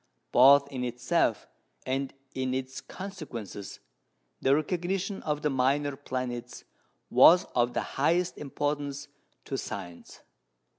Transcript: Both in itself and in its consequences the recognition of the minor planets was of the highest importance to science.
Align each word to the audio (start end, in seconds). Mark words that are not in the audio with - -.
Both 0.31 0.67
in 0.71 0.83
itself 0.83 1.45
and 1.85 2.11
in 2.33 2.55
its 2.55 2.81
consequences 2.81 3.79
the 4.41 4.55
recognition 4.55 5.21
of 5.21 5.43
the 5.43 5.51
minor 5.51 5.95
planets 5.95 6.63
was 7.11 7.45
of 7.55 7.75
the 7.75 7.81
highest 8.01 8.35
importance 8.39 9.09
to 9.45 9.59
science. 9.59 10.21